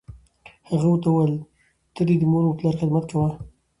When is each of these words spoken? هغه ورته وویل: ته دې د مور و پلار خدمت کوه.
هغه 0.69 0.87
ورته 0.91 1.07
وویل: 1.09 1.33
ته 1.95 2.01
دې 2.07 2.15
د 2.19 2.23
مور 2.31 2.43
و 2.47 2.57
پلار 2.57 2.75
خدمت 2.81 3.03
کوه. 3.11 3.29